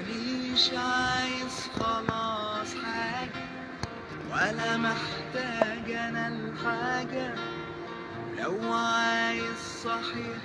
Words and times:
مانيش 0.00 0.70
عايز 0.72 1.68
خلاص 1.80 2.74
حاجة 2.84 3.44
ولا 4.30 4.76
محتاج 4.76 5.90
أنا 5.90 6.28
الحاجة 6.28 7.34
لو 8.38 8.72
عايز 8.74 9.58
صحيح 9.84 10.36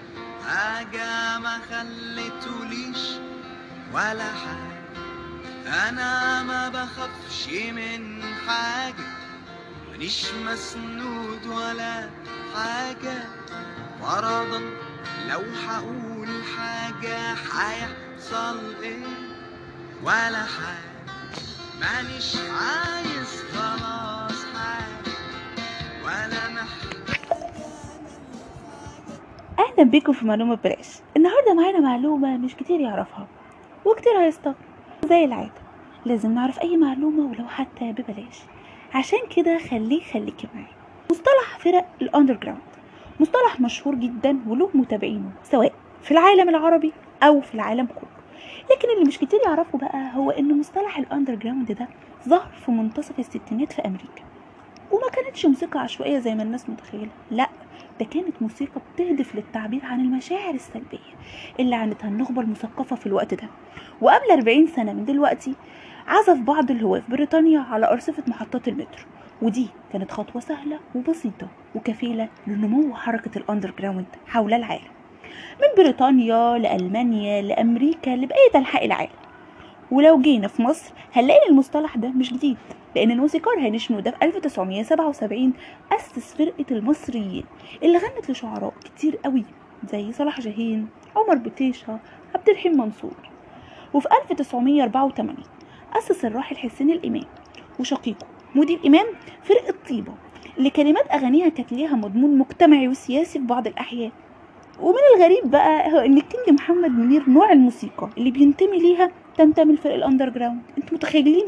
حاجة 0.48 1.40
ما 1.40 1.60
خليتوليش 1.70 3.08
ولا 3.94 4.24
حاجة 4.34 5.90
أنا 5.90 6.44
ما 6.44 6.70
بخافش 6.70 7.48
من 7.72 8.24
حاجة 8.48 9.08
مانيش 9.92 10.26
مسنود 10.34 11.46
ولا 11.48 12.10
حاجة 12.56 13.24
فرضا 14.02 14.62
لو 15.30 15.44
هقول 15.68 16.30
حاجة 16.58 17.18
هيحصل 17.34 18.60
إيه 18.84 19.31
ولا 20.04 20.44
حاجة. 20.56 20.92
مانيش 21.82 22.36
عايز 22.36 23.44
خلاص 23.54 24.46
حاجة. 24.56 25.12
ولا 26.06 26.50
محتاج. 26.50 27.42
أهلا 29.60 29.84
بيكم 29.90 30.14
في 30.14 30.26
معلومة 30.26 30.56
ببلاش. 30.56 30.88
النهارده 31.18 31.54
معانا 31.54 31.80
معلومة 31.80 32.38
مش 32.38 32.56
كتير 32.56 32.80
يعرفها. 32.80 33.28
وكتير 33.86 34.18
هيستغرب 34.20 34.56
زي 35.10 35.26
العادة 35.26 35.62
لازم 36.06 36.34
نعرف 36.34 36.60
أي 36.62 36.78
معلومة 36.78 37.32
ولو 37.32 37.48
حتى 37.48 37.92
ببلاش. 37.92 38.40
عشان 38.94 39.20
كده 39.36 39.58
خليه 39.70 40.04
خليكي 40.04 40.48
معايا. 40.54 40.68
مصطلح 41.12 41.58
فرق 41.60 41.86
ال 42.02 42.34
underground 42.34 42.62
مصطلح 43.20 43.60
مشهور 43.60 43.96
جدا 43.96 44.40
وله 44.48 44.70
متابعينه 44.74 45.32
سواء 45.44 45.74
في 46.04 46.12
العالم 46.12 46.50
العربي 46.50 46.94
أو 47.24 47.42
في 47.42 47.56
العالم 47.56 47.86
كله. 47.86 48.21
لكن 48.72 48.90
اللي 48.96 49.06
مش 49.08 49.18
كتير 49.18 49.40
يعرفه 49.46 49.78
بقى 49.78 50.12
هو 50.16 50.32
ان 50.32 50.60
مصطلح 50.60 50.98
ال 50.98 51.36
underground 51.36 51.72
ده 51.72 51.88
ظهر 52.28 52.52
في 52.66 52.72
منتصف 52.72 53.20
الستينات 53.20 53.74
في 53.74 53.82
أمريكا. 53.82 54.24
وما 54.92 55.10
كانتش 55.14 55.46
موسيقى 55.46 55.80
عشوائية 55.80 56.20
زي 56.20 56.36
ما 56.36 56.44
الناس 56.44 56.70
متخيلة. 56.70 57.10
لا 57.32 57.48
ده 58.00 58.06
كانت 58.06 58.42
موسيقى 58.42 58.82
بتهدف 58.96 59.36
للتعبير 59.36 59.86
عن 59.86 60.00
المشاعر 60.02 60.54
السلبية 60.54 60.98
اللي 61.60 61.76
عانتها 61.76 62.08
النخبة 62.08 62.42
المثقفة 62.42 62.96
في 62.96 63.06
الوقت 63.08 63.34
ده. 63.34 63.48
وقبل 64.02 64.32
40 64.32 64.68
سنة 64.68 64.94
من 64.94 65.06
دلوقتي 65.06 65.56
عزف 66.08 66.38
بعض 66.40 66.72
الهواة 66.72 67.00
في 67.00 67.12
بريطانيا 67.12 67.60
على 67.60 67.92
أرصفة 67.92 68.24
محطات 68.28 68.68
المترو. 68.68 69.04
ودي 69.42 69.68
كانت 69.94 70.12
خطوة 70.12 70.42
سهلة 70.42 70.80
وبسيطة 70.96 71.48
وكفيلة 71.76 72.30
لنمو 72.48 72.96
حركة 72.96 73.38
الأندر 73.38 73.74
جراوند 73.80 74.06
حول 74.28 74.54
العالم. 74.54 75.01
من 75.62 75.84
بريطانيا 75.84 76.58
لألمانيا 76.58 77.42
لأمريكا 77.42 78.10
لبقية 78.10 78.52
أنحاء 78.56 78.86
العالم. 78.86 79.12
ولو 79.92 80.22
جينا 80.22 80.48
في 80.48 80.62
مصر 80.62 80.94
هنلاقي 81.14 81.50
المصطلح 81.50 81.98
ده 81.98 82.10
مش 82.10 82.34
جديد 82.34 82.58
لأن 82.96 83.12
الموسيقار 83.12 83.60
هاني 83.60 83.80
شنودة 83.80 84.12
في 84.12 84.26
1977 84.26 85.54
أسس 85.92 86.34
فرقة 86.34 86.66
المصريين 86.72 87.44
اللي 87.84 87.98
غنت 87.98 88.32
لشعراء 88.32 88.74
كتير 88.86 89.18
قوي 89.26 89.44
زي 89.92 90.12
صلاح 90.12 90.40
جاهين 90.42 90.88
عمر 91.16 91.36
بطيشة 91.36 92.00
عبد 92.36 92.50
الرحيم 92.50 92.78
منصور. 92.78 93.14
وفي 93.94 94.08
1984 94.24 95.36
أسس 95.98 96.26
الراحل 96.26 96.58
حسين 96.58 96.90
الإمام. 96.92 97.24
وشقيقه 97.80 98.28
مودي 98.56 98.76
الإمام 98.76 99.06
فرقة 99.44 99.74
طيبة 99.90 100.14
اللي 100.58 100.70
كلمات 100.70 101.12
أغانيها 101.12 101.50
كانت 101.50 101.72
ليها 101.74 101.96
مضمون 101.96 102.38
مجتمعي 102.38 102.88
وسياسي 102.88 103.40
في 103.40 103.46
بعض 103.46 103.68
الأحيان. 103.68 104.12
ومن 104.82 105.00
الغريب 105.16 105.52
بقى 105.52 106.06
إن 106.06 106.18
الكينج 106.18 106.50
محمد 106.50 106.92
منير 106.92 107.30
نوع 107.30 107.52
الموسيقى 107.52 108.10
اللي 108.18 108.32
بينتمي 108.32 108.78
ليها 108.80 109.12
تنتمي 109.38 109.74
لفرق 109.74 109.94
ال 109.94 110.30
underground 110.30 110.62
أنتوا 110.78 110.98
متخيلين؟ 110.98 111.46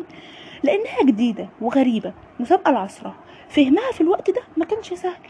لأنها 0.64 1.04
جديدة 1.04 1.50
وغريبة 1.62 2.14
سابقة 2.40 2.72
لعصرها 2.72 3.16
فهمها 3.50 3.92
في 3.92 4.02
الوقت 4.02 4.30
ده 4.30 4.42
ما 4.58 4.66
كانش 4.66 4.94
سهل. 4.94 5.30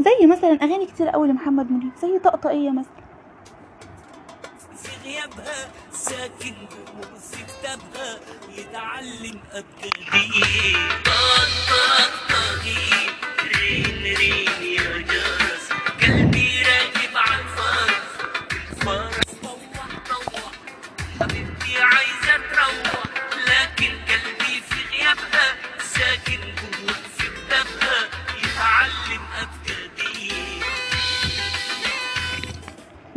زي 0.00 0.26
مثلا 0.26 0.50
أغاني 0.62 0.86
كتير 0.86 1.08
قوي 1.08 1.28
لمحمد 1.28 1.70
منير 1.70 1.90
زي 2.02 2.18
طقطقية 2.18 2.70
مثلا. 2.70 2.92
في 4.76 5.08
غيابها 5.08 5.68
ساكن 5.92 6.54
كتابها 7.32 8.18
يتعلم 8.58 9.38
طاق 11.04 12.10
طاقي 12.28 13.06
رين 13.54 14.16
رين 14.16 14.74
يا 14.78 14.98
جرس 14.98 15.41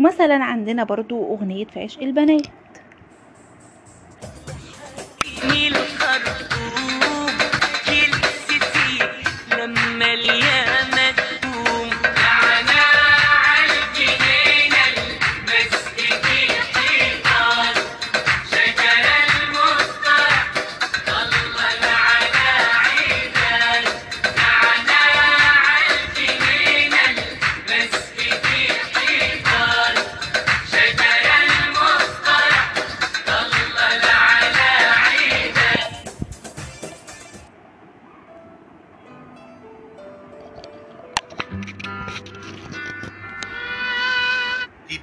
ومثلا 0.06 0.44
عندنا 0.44 0.84
برضو 0.84 1.36
أغنية 1.36 1.66
في 1.66 1.80
عشق 1.80 2.02
البنات. 2.04 2.48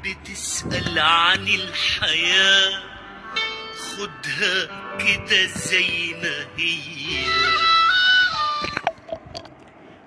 بتسأل 0.04 0.98
عن 0.98 1.46
الحياة 1.48 2.82
خدها 3.74 4.66
كده 4.98 5.46
زي 5.46 6.14
ما 6.22 6.46
هي. 6.56 7.24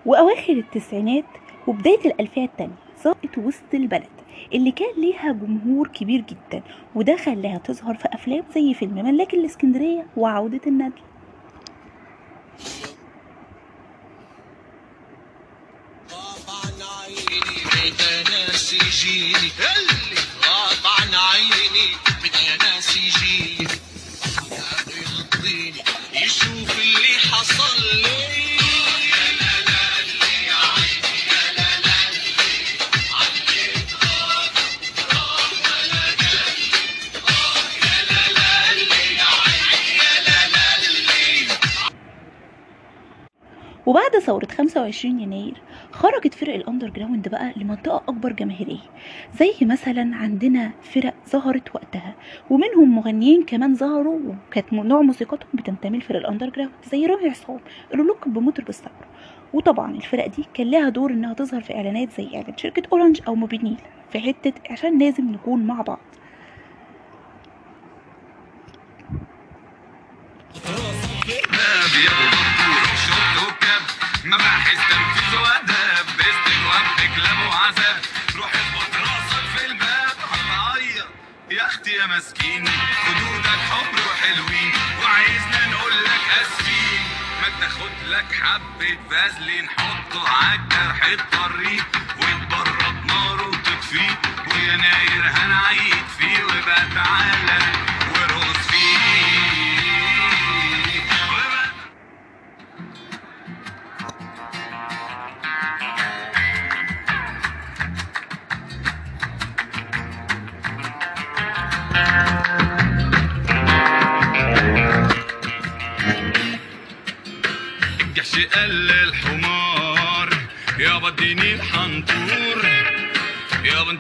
وأواخر 0.06 0.53
التسعينات 0.53 1.25
وبداية 1.68 2.00
الألفية 2.06 2.45
التانية 2.45 2.75
ظهرت 3.03 3.38
وسط 3.38 3.74
البلد 3.74 4.09
اللي 4.53 4.72
كان 4.72 4.94
ليها 4.97 5.31
جمهور 5.31 5.88
كبير 5.88 6.22
جدا 6.22 6.63
وده 6.95 7.18
خلاها 7.18 7.57
تظهر 7.57 7.95
في 7.95 8.07
أفلام 8.13 8.44
زي 8.56 8.74
فيلم 8.74 8.94
ملاك 9.06 9.34
الإسكندرية 9.34 10.06
وعودة 10.18 10.62
الندل. 10.68 11.01
يجيني 18.95 19.51
اللي 19.59 20.22
غاب 20.45 20.85
عيني 21.16 21.97
بدا 22.23 22.56
ناس 22.63 22.97
يجيني 22.97 23.67
يشوف 26.13 26.79
اللي 26.79 27.19
حصل 27.31 27.81
لي. 27.94 28.34
ثورة 44.25 44.48
25 44.57 45.19
يناير 45.19 45.54
خرجت 45.92 46.33
فرق 46.33 46.54
ال 46.56 46.89
underground 46.89 47.27
بقى 47.27 47.54
لمنطقة 47.56 47.98
أكبر 48.07 48.31
جماهيرية 48.33 48.89
زي 49.39 49.54
مثلا 49.62 50.16
عندنا 50.16 50.72
فرق 50.81 51.13
ظهرت 51.30 51.75
وقتها 51.75 52.16
ومنهم 52.50 52.95
مغنيين 52.95 53.44
كمان 53.44 53.75
ظهروا 53.75 54.19
وكانت 54.50 54.74
نوع 54.74 55.01
موسيقتهم 55.01 55.50
بتنتمي 55.54 55.98
لفرق 55.98 56.18
ال 56.19 56.50
underground 56.50 56.71
زي 56.92 57.06
رامي 57.06 57.30
عصام 57.30 57.60
اللي 57.94 58.04
لقب 58.04 58.33
بمطرب 58.33 58.69
الثورة 58.69 59.06
وطبعا 59.54 59.92
الفرق 59.95 60.28
دي 60.28 60.45
كان 60.54 60.71
لها 60.71 60.89
دور 60.89 61.12
إنها 61.12 61.33
تظهر 61.33 61.62
في 61.62 61.75
إعلانات 61.75 62.12
زي 62.12 62.28
إعلان 62.36 62.57
شركة 62.57 62.83
أورنج 62.94 63.21
أو 63.28 63.36
موبينيل 63.36 63.78
في 64.12 64.19
حتة 64.19 64.54
عشان 64.69 65.00
لازم 65.00 65.31
نكون 65.31 65.63
مع 65.68 65.81
بعض. 65.81 66.00
مباحث 74.25 74.77
تنفيذ 74.89 75.39
وآداب 75.39 76.06
باستجواب 76.18 76.86
بكلام 76.98 77.42
وعذاب 77.48 78.01
روح 78.36 78.51
اخبط 78.56 78.95
راسك 78.95 79.45
في 79.57 79.66
الباب. 79.66 80.16
هتعيط 80.31 81.07
يا 81.51 81.68
أختي 81.68 81.92
يا 81.92 82.06
ماسكين 82.06 82.68
خدودك 83.06 83.60
حمر 83.69 84.00
وحلوين 84.12 84.72
وعايزنا 85.04 85.68
نقول 85.68 86.04
لك 86.04 86.22
أسفين. 86.42 87.01
ما 87.42 87.50
تاخد 87.62 87.92
لك 88.07 88.25
حبة 88.44 88.98
فازلين. 89.12 89.69
حطه 89.69 90.30
عالجرح 90.30 91.04
الطريق. 91.06 91.86
وتبرد 92.19 93.06
ناره 93.06 93.48
وتطفيه 93.48 94.19
ويناير 94.51 95.24
هنعيد 95.36 96.06
فيه. 96.19 96.44
وبقى 96.44 96.86
تعالى 96.95 97.64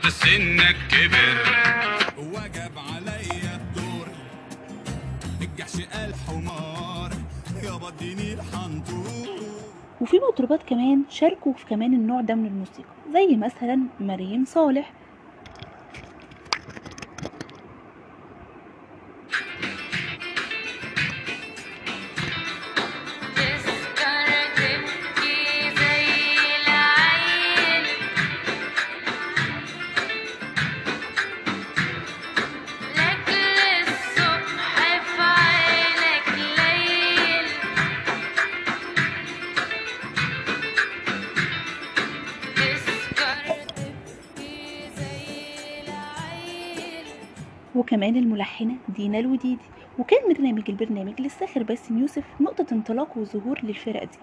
انت 0.05 0.13
سنك 0.13 0.75
كبر. 0.91 1.37
وجب 2.17 2.77
عليا 2.77 3.55
الدور. 3.55 4.07
الجحش 5.41 5.81
قال 5.81 6.15
حمار 6.15 7.11
يابا 7.63 7.87
اديني 7.87 8.33
الحنطور. 8.33 9.27
وفي 10.01 10.17
مطربات 10.29 10.63
كمان 10.63 11.03
شاركوا 11.09 11.53
في 11.53 11.65
كمان 11.65 11.93
النوع 11.93 12.21
ده 12.21 12.35
من 12.35 12.45
الموسيقى 12.45 12.89
زي 13.13 13.35
مثلا 13.35 13.79
مريم 13.99 14.45
صالح. 14.45 14.93
وكمان 47.75 48.15
الملحنة 48.15 48.75
دينا 48.89 49.19
الوديدي 49.19 49.65
وكان 49.99 50.33
برنامج 50.33 50.63
البرنامج 50.69 51.21
للساخر 51.21 51.63
باسم 51.63 51.97
يوسف 51.97 52.23
نقطة 52.41 52.65
انطلاق 52.71 53.17
وظهور 53.17 53.59
للفرقة 53.63 54.05
دي. 54.05 54.17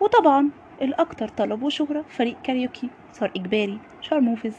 وطبعا 0.00 0.50
الأكثر 0.82 1.28
طلب 1.28 1.62
وشهرة 1.62 2.04
فريق 2.08 2.36
كاريوكي 2.42 2.90
صار 3.12 3.30
إجباري 3.36 3.78
شارموفز 4.00 4.54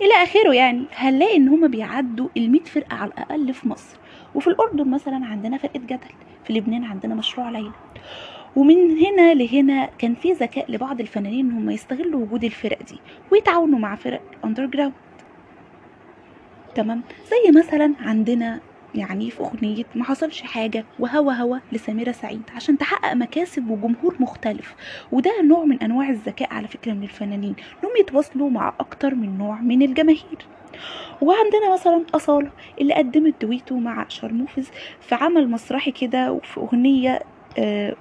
إلى 0.00 0.12
آخره 0.22 0.52
يعني 0.54 0.84
هنلاقي 0.94 1.36
إن 1.36 1.48
هما 1.48 1.66
بيعدوا 1.66 2.28
المية 2.36 2.60
فرقة 2.64 2.96
على 2.96 3.10
الأقل 3.10 3.54
في 3.54 3.68
مصر. 3.68 3.96
وفي 4.34 4.46
الأردن 4.46 4.90
مثلا 4.90 5.26
عندنا 5.26 5.58
فرقة 5.58 5.78
جدل 5.80 6.14
في 6.44 6.52
لبنان 6.52 6.84
عندنا 6.84 7.14
مشروع 7.14 7.50
ليلى. 7.50 7.72
ومن 8.56 8.98
هنا 8.98 9.34
لهنا 9.34 9.86
كان 9.98 10.14
في 10.14 10.32
ذكاء 10.32 10.72
لبعض 10.72 11.00
الفنانين 11.00 11.50
إن 11.50 11.56
هم 11.56 11.70
يستغلوا 11.70 12.20
وجود 12.20 12.44
الفرق 12.44 12.82
دي 12.82 13.00
ويتعاونوا 13.32 13.78
مع 13.78 13.94
فرق 13.94 14.22
underground 14.44 14.92
تمام؟ 16.74 17.02
زي 17.30 17.58
مثلا 17.58 17.94
عندنا 18.00 18.60
يعني 18.94 19.30
في 19.30 19.40
أغنية 19.40 19.84
ما 19.94 20.04
حصلش 20.04 20.42
حاجة 20.42 20.84
وهوا 20.98 21.32
هوا 21.32 21.58
لسميرة 21.72 22.12
سعيد 22.12 22.42
عشان 22.56 22.78
تحقق 22.78 23.12
مكاسب 23.12 23.70
وجمهور 23.70 24.16
مختلف. 24.20 24.74
وده 25.12 25.42
نوع 25.42 25.64
من 25.64 25.82
أنواع 25.82 26.08
الذكاء 26.08 26.54
على 26.54 26.68
فكرة 26.68 26.92
من 26.92 27.02
الفنانين. 27.02 27.56
إنهم 27.82 27.96
يتواصلوا 28.00 28.50
مع 28.50 28.74
أكتر 28.80 29.14
من 29.14 29.38
نوع 29.38 29.60
من 29.60 29.82
الجماهير. 29.82 30.46
وعندنا 31.20 31.72
مثلا 31.72 32.04
أصالة 32.14 32.50
اللي 32.80 32.94
قدمت 32.94 33.34
دويتو 33.42 33.78
مع 33.78 34.08
شارموفز 34.08 34.68
في 35.00 35.14
عمل 35.14 35.50
مسرحي 35.50 35.90
كده 35.90 36.32
وفي 36.32 36.60
أغنية 36.60 37.20
آه، 37.58 37.96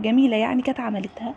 جميلة 0.00 0.36
يعني 0.36 0.62
كانت 0.62 0.80
عملتها 0.80 1.34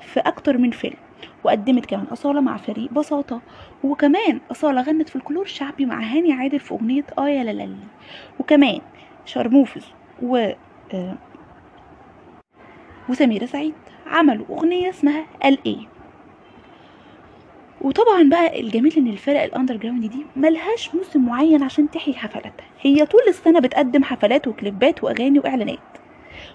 في 0.00 0.20
أكتر 0.20 0.58
من 0.58 0.70
فيلم. 0.70 1.05
وقدمت 1.44 1.86
كمان 1.86 2.04
أصالة 2.12 2.40
مع 2.40 2.56
فريق 2.56 2.92
بساطة 2.92 3.40
وكمان 3.84 4.40
أصالة 4.50 4.80
غنت 4.80 5.08
الفلكلور 5.08 5.42
الشعبي 5.44 5.86
مع 5.86 6.00
هاني 6.02 6.32
عادل 6.32 6.60
في 6.60 6.74
أغنية 6.74 7.04
آه 7.18 7.28
يا 7.28 7.44
لالي 7.44 7.76
وكمان 8.40 8.80
شارموفز 9.24 9.84
و 10.22 10.50
آه، 10.94 11.14
وسميرة 13.08 13.46
سعيد 13.46 13.74
عملوا 14.06 14.46
أغنية 14.50 14.90
اسمها 14.90 15.24
ال 15.44 15.58
إيه. 15.66 15.86
وطبعا 17.80 18.22
بقى 18.30 18.60
الجميل 18.60 18.94
إن 18.96 19.06
الفرق 19.06 19.42
ال 19.42 19.76
underground 19.76 20.06
دي 20.06 20.26
ملهاش 20.36 20.94
موسم 20.94 21.26
معين 21.26 21.62
عشان 21.62 21.90
تحيي 21.90 22.14
حفلاتها. 22.14 22.66
هي 22.80 23.06
طول 23.06 23.20
السنة 23.28 23.60
بتقدم 23.60 24.04
حفلات 24.04 24.48
وكليبات 24.48 25.04
وأغاني 25.04 25.38
وإعلانات. 25.38 25.78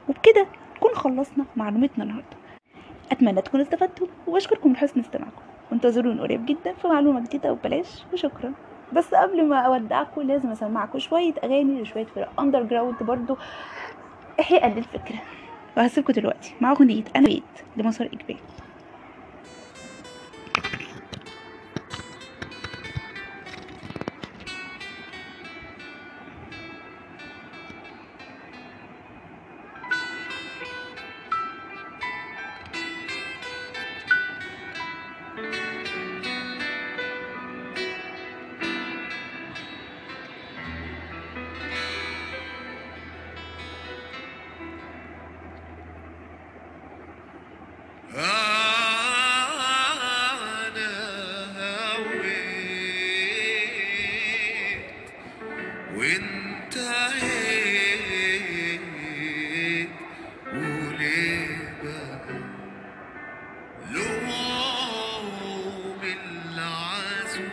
وبكده 0.10 0.46
نكون 0.78 0.92
خلصنا 0.96 1.46
معلومتنا 1.56 2.04
النهارده. 2.04 2.38
أتمنى 3.12 3.42
تكونوا 3.42 3.66
استفدتوا 3.66 4.08
وأشكركم 4.28 4.74
لحسن 4.74 5.00
استماعكم. 5.00 5.42
وانتظروني 5.72 6.22
قريب 6.22 6.46
جدا 6.46 6.74
في 6.74 6.88
معلومة 6.88 7.19
جديدة 7.19 7.52
وببلاش 7.52 8.04
وشكرا. 8.13 8.54
بس 8.94 9.13
قبل 9.13 9.46
ما 9.46 9.60
أودعكم 9.60 10.22
لازم 10.22 10.50
أسمعكم 10.50 11.00
شوية 11.00 11.34
أغاني 11.44 11.81
لشويه 11.81 12.06
فرق 12.06 12.42
underground 12.42 13.04
برضو. 13.04 13.38
احياء 14.40 14.74
للفكرة. 14.74 15.22
وهسيبكم 15.78 16.13
دلوقتي 16.13 16.56
مع 16.62 16.72
أغنية 16.72 17.04
أنا 17.16 17.25
بيت 17.25 17.44
لمسار 17.78 18.08
إجباري. 18.08 18.40
وانتهيت 58.62 59.90
وليه 60.54 61.57
بقى 61.83 62.40
لوم 63.92 64.30
العزوم 66.04 67.50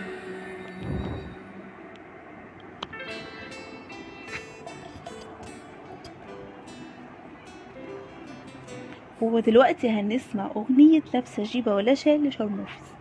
ودلوقتي 9.21 9.88
هنسمع 9.90 10.50
أغنية 10.57 11.02
لابسة 11.14 11.42
جيبة 11.42 11.75
ولا 11.75 11.95
شال 11.95 12.28
لشارموفز 12.28 12.98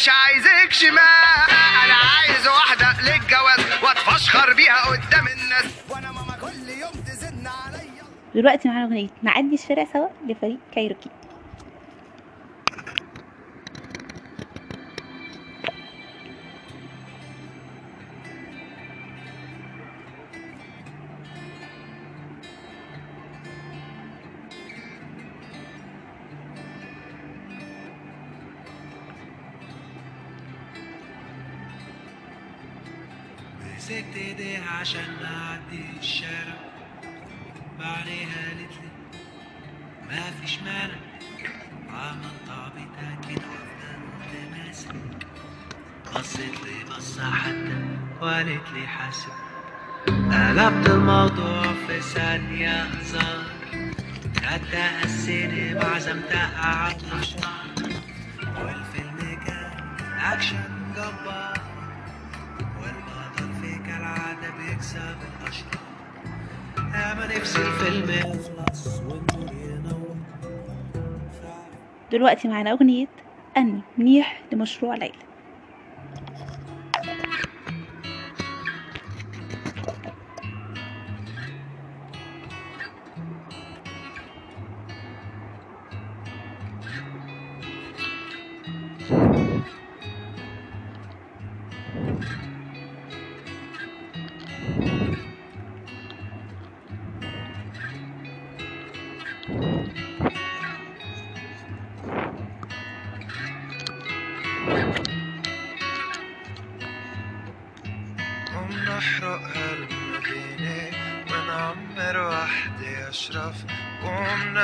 مش 0.00 0.08
عايزك 0.08 0.72
شمال. 0.72 0.98
أنا 1.84 1.94
عايز 1.94 2.48
واحدة 2.48 3.02
للجواز 3.02 3.82
وأتفشخر 3.82 4.52
بيها 4.52 4.84
قدام 4.84 5.26
الناس. 5.28 5.64
وأنا 5.88 6.12
ماما 6.12 6.36
كل 6.40 6.68
يوم 6.68 6.92
تزن 7.06 7.46
عليا. 7.46 8.04
دلوقتي 8.34 8.68
معانا 8.68 8.84
أغنية 8.84 9.08
نعدي 9.22 9.54
الشارع 9.54 9.86
سوا 9.92 10.08
لفريق 10.28 10.58
كايروكي. 10.74 11.10
مسكت 33.80 34.16
ايديها 34.16 34.70
عشان 34.80 35.16
نعدي 35.22 35.84
الشارع. 36.00 36.58
بعديها 37.78 38.48
قالت 38.48 38.72
لي 38.82 38.90
ما 40.08 40.22
فيش 40.40 40.58
مانع. 40.58 41.00
عملت 41.90 42.50
عبيط 42.50 42.88
أكيد 43.18 43.38
وفضلت 43.38 44.50
ماسك. 44.56 44.94
بصيت 46.14 46.64
لي 46.64 46.96
بصة 46.96 47.30
حتى 47.30 47.86
وقالت 48.20 48.72
لي 48.74 48.86
حاسب. 48.86 49.32
قلبت 50.06 50.90
الموضوع 50.90 51.62
في 51.86 52.00
ثانية 52.00 52.82
هزار. 52.82 53.44
خدتها 54.36 55.04
السينما 55.04 55.84
عزمتها 55.84 56.58
على 56.58 56.96
الأشرار 56.96 57.92
والفيلم 58.58 59.38
كان 59.46 59.98
أكشن 60.20 60.92
جبار. 60.96 61.59
في 64.10 64.16
كالعادة 64.16 64.50
بيكسب 64.58 65.16
الأشرار 65.42 65.80
أما 66.78 67.36
نفسي 67.36 67.58
الفيلم. 67.58 68.10
يخلص 68.10 68.98
والنور 68.98 69.52
ينور 69.52 70.16
دلوقتي 72.12 72.48
معانا 72.48 72.72
أغنية 72.72 73.06
أني 73.56 73.80
منيح 73.98 74.40
لمشروع 74.52 74.94
ليلى. 74.94 75.29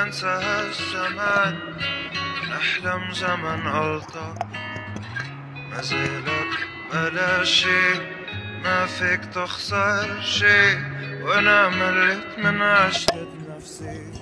ومننسى 0.07 0.27
هالزمان 0.27 1.55
نحلم 2.51 3.13
زمن 3.13 3.67
ألطف 3.67 4.35
ما 5.71 5.81
زالك 5.83 6.53
بلا 6.93 7.45
شي 7.45 7.95
ما 8.65 8.87
فيك 8.87 9.25
تخسر 9.35 10.21
شي 10.21 10.75
وأنا 11.25 11.69
مليت 11.69 12.39
من 12.39 12.63
عشرة 12.63 13.29
نفسي. 13.57 14.13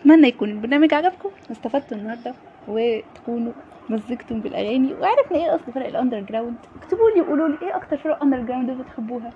أتمنى 0.00 0.28
يكون 0.28 0.50
البرنامج 0.50 0.94
عجبكم. 0.94 1.30
واستفدتوا 1.48 1.96
النهارده 1.96 2.34
وتكونوا 2.68 3.52
مزجتم 3.88 4.40
بالأغاني. 4.40 4.94
وعرفنا 4.94 5.38
إيه 5.38 5.54
أصل 5.54 5.72
فرق 5.72 5.86
ال 5.86 6.20
underground 6.20 6.56
اكتبوا 6.82 7.10
لي 7.10 7.20
وقولوا 7.20 7.48
لي 7.48 7.58
إيه 7.62 7.76
أكتر 7.76 7.96
فرق 7.96 8.22
underground 8.22 8.70
بتحبوها؟ 8.70 9.32